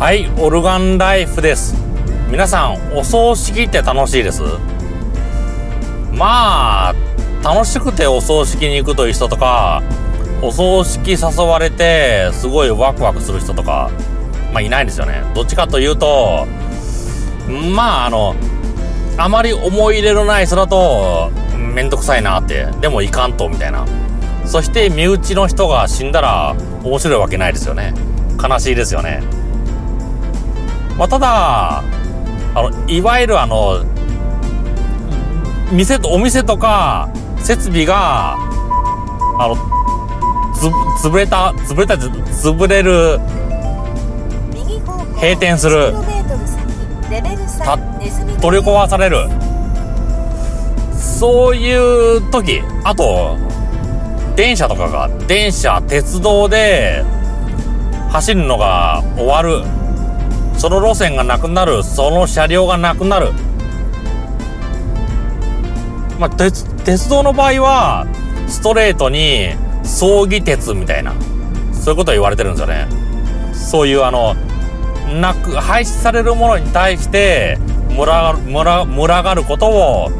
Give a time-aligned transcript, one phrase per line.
[0.00, 1.74] はい、オルガンライフです。
[2.30, 4.40] 皆さん、お葬式って楽しいです？
[6.10, 6.94] まあ、
[7.44, 9.82] 楽しくてお葬式に行くという人とか、
[10.40, 13.90] お葬式誘われて、すごいワクワクする人とか、
[14.54, 15.22] まあいないですよね。
[15.34, 16.46] どっちかというと、
[17.74, 18.34] まああの、
[19.18, 23.84] あまり思い入れのない人だと、めんどくさいなって、でもいかんと、みたいな。
[24.46, 27.92] そして身内の人が死んだら面白いわけないですよね。
[28.42, 29.22] 悲しいですよね。
[30.96, 31.84] まあ、ただ、あ
[32.54, 33.84] の、いわゆるあの、
[35.72, 37.08] 店と、お店とか、
[37.38, 38.34] 設備が、
[39.38, 39.56] あの、
[40.54, 40.66] つ、
[41.06, 43.18] 潰れた、潰れた、潰れる、
[45.16, 45.92] 閉店する
[47.58, 47.76] た
[48.40, 49.28] 取り壊される。
[50.98, 53.36] そういう時、あと、
[54.36, 57.04] 電車とかが、電車、鉄道で、
[58.10, 59.62] 走るのが終わる。
[60.60, 61.82] その路線がなくなる。
[61.82, 63.32] その車両がなくなる。
[66.18, 68.06] まあ、鉄、鉄道の場合は、
[68.46, 71.14] ストレートに、葬儀鉄みたいな、
[71.72, 72.88] そういうことを言われてるんですよね。
[73.54, 74.34] そういうあの、
[75.18, 77.56] なく、廃止されるものに対して、
[77.96, 80.10] 群が、群が群がることを、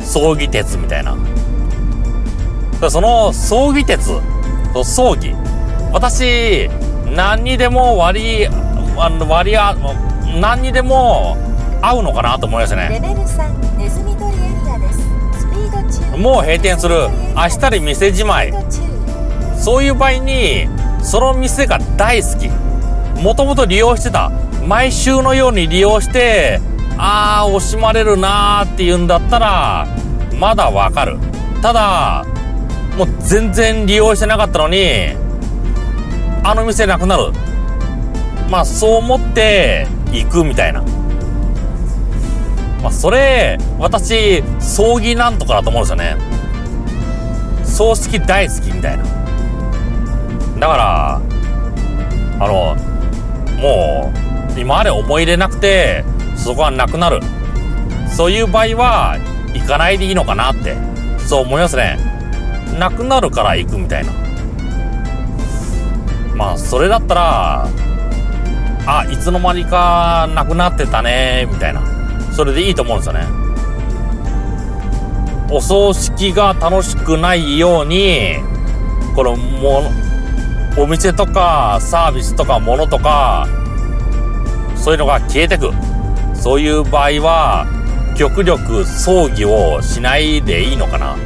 [0.00, 1.16] 葬儀鉄みたいな。
[2.90, 4.10] その葬儀鉄、
[4.82, 5.32] 葬儀。
[5.92, 6.68] 私、
[7.14, 8.65] 何にでも割り、
[8.98, 9.74] あの割りあ、
[10.40, 11.36] 何にでも
[11.82, 12.88] 合うのかなと思いましたね。
[12.88, 14.98] レベル3ネズミ捕りエリアです
[15.38, 17.08] スピード中もう閉店する。
[17.34, 18.54] 明日で店じまい。
[19.58, 20.68] そういう場合に、
[21.02, 22.48] その店が大好き。
[23.22, 24.30] もともと利用してた。
[24.66, 26.60] 毎週のように利用して、
[26.98, 29.86] あー、惜しまれるなーって言うんだったら、
[30.38, 31.18] まだわかる。
[31.62, 32.24] ただ、
[32.96, 35.10] もう全然利用してなかったのに、
[36.42, 37.32] あの店なくなる。
[38.48, 40.82] まあ、そう思って行くみたいな。
[42.82, 46.16] まあ、それ、私、葬儀なんとかだと思うんですよね。
[47.64, 49.04] 葬式大好きみたいな。
[50.58, 51.20] だから、
[52.38, 52.76] あの、
[53.60, 54.12] も
[54.56, 56.04] う、今まで思い入れなくて、
[56.36, 57.20] そこはなくなる。
[58.08, 59.18] そういう場合は、
[59.52, 60.76] 行かないでいいのかなって、
[61.18, 61.98] そう思いますね。
[62.78, 64.12] なくなるから行くみたいな。
[66.34, 67.68] まあ、それだったら、
[68.86, 71.82] あ、いつの間にかなくなってたね、みたいな。
[72.32, 73.26] それでいいと思うんですよね。
[75.50, 78.36] お葬式が楽しくないように、
[79.14, 83.48] このもの、お店とかサービスとか物とか、
[84.76, 85.72] そういうのが消えてく。
[86.34, 87.66] そういう場合は、
[88.16, 91.16] 極力葬儀をしないでいいのかな。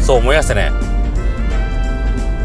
[0.00, 0.70] そう思いましてね。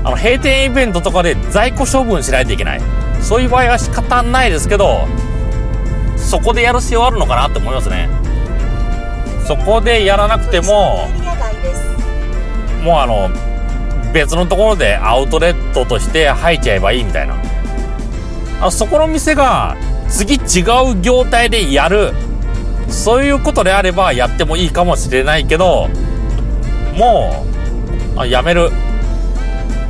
[0.04, 2.82] あの、閉店イベントとかで在庫処分しないといけない。
[3.22, 5.08] そういう場合は仕方ないですけど、
[6.18, 8.10] そこでやる必要あるのかなって思いますね。
[9.48, 11.08] そこでやらなくても、
[12.84, 13.30] もうあの、
[14.14, 17.36] 別のところでアウトレットとして入っちゃえばいいみたいな。
[18.62, 19.78] あそこの店が
[20.10, 22.14] 次違う業態でやる。
[22.90, 25.90] そういうことであればやってもいいかもしれないけど、
[26.96, 27.46] も
[28.16, 28.72] う、あやめる。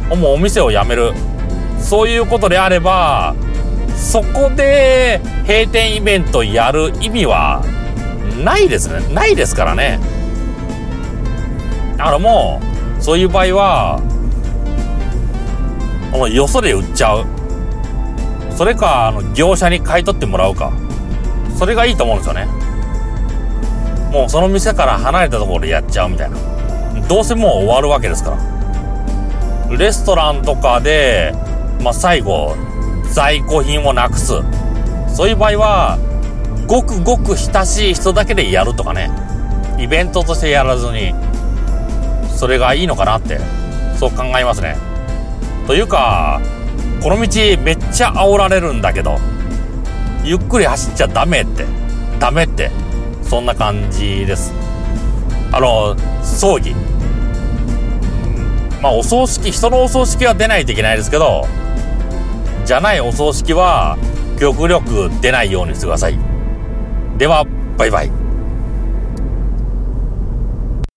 [0.09, 1.13] もうお店を辞める。
[1.79, 3.35] そういうことであれば、
[3.95, 7.63] そこで閉店イベントやる意味は
[8.43, 9.13] ないですね。
[9.13, 9.99] ないですからね。
[11.97, 12.61] だからも
[12.99, 14.01] う、そういう場合は、
[16.11, 17.25] このよそで売っちゃう。
[18.55, 20.71] それか、あの、業者に買い取ってもらうか。
[21.57, 22.47] それがいいと思うんですよね。
[24.11, 26.37] もうその店から離れたところでやっちゃうみたいな。
[27.07, 29.77] どうせもう終わるわけですから。
[29.77, 31.33] レストランとかで、
[31.81, 32.55] まあ、最後、
[33.11, 34.33] 在庫品をなくす。
[35.07, 35.97] そういう場合は、
[36.67, 39.09] ごくごく親しい人だけでやるとかね。
[39.79, 41.13] イベントとしてやらずに、
[42.35, 43.39] それがいいのかなって、
[43.97, 44.77] そう考えますね。
[45.67, 46.41] というか、
[47.01, 49.17] この道めっちゃ煽られるんだけど、
[50.23, 51.65] ゆっくり走っちゃダメって、
[52.19, 52.71] ダメって、
[53.23, 54.53] そんな感じです。
[55.51, 56.75] あの、葬儀。
[58.81, 61.47] まあ、お葬式、人のお葬式は出ないといけないですけど、
[62.69, 63.97] じゃないお葬式は、
[64.39, 66.19] 極力出ないようにしてください。
[67.17, 67.43] では、
[67.79, 68.11] バイバイ。